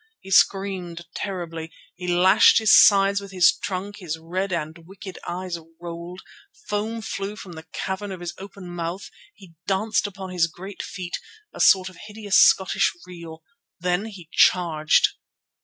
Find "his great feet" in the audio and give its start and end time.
10.31-11.19